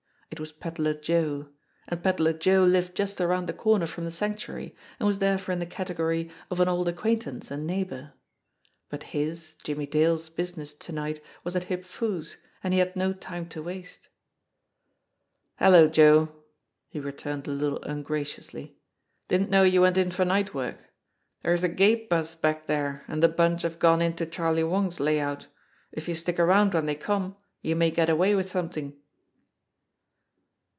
[0.33, 1.49] It was Pedler Joe,
[1.89, 5.59] and Pedler Joe lived just around the corner from the Sanctuary and was therefore in
[5.59, 8.13] the category of an old acquaintance and neighbour;
[8.87, 12.95] but his, Jimmie Dale's, busi ness to night was at Hip Foo's, and he had
[12.95, 14.07] no time to waste
[15.57, 16.33] "Hello, Joe!"
[16.87, 18.77] he returned a little ungraciously.
[19.27, 20.91] "Didn't know you went in for night work.
[21.41, 25.19] There's a gape bus back there, and the bunch have gone into Charlie Wong's lay
[25.19, 25.47] out.
[25.91, 28.97] If you stick around when they come you may get away with something."